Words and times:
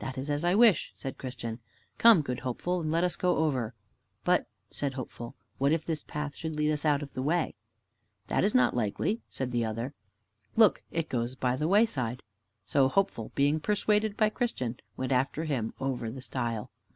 "That 0.00 0.18
is 0.18 0.28
as 0.28 0.42
I 0.42 0.56
wish," 0.56 0.92
said 0.96 1.16
Christian. 1.16 1.60
"Come, 1.96 2.22
good 2.22 2.40
Hopeful, 2.40 2.80
and 2.80 2.90
let 2.90 3.04
us 3.04 3.14
go 3.14 3.36
over. 3.36 3.72
"But," 4.24 4.48
said 4.72 4.94
Hopeful, 4.94 5.36
"what 5.58 5.70
if 5.70 5.84
this 5.84 6.02
path 6.02 6.34
should 6.34 6.56
lead 6.56 6.72
us 6.72 6.84
out 6.84 7.04
of 7.04 7.14
the 7.14 7.22
way?" 7.22 7.54
"That 8.26 8.42
is 8.42 8.52
not 8.52 8.74
likely," 8.74 9.20
said 9.30 9.52
the 9.52 9.64
other. 9.64 9.94
"Look, 10.56 10.82
it 10.90 11.08
goes 11.08 11.34
along 11.34 11.40
by 11.40 11.56
the 11.56 11.68
wayside." 11.68 12.24
So 12.64 12.88
Hopeful, 12.88 13.30
being 13.36 13.60
persuaded 13.60 14.16
by 14.16 14.28
Christian, 14.30 14.80
went 14.96 15.12
after 15.12 15.44
him 15.44 15.72
over 15.78 16.10
the 16.10 16.20
stile. 16.22 16.72